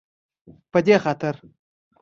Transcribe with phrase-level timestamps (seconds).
[0.71, 1.35] په دې خاطر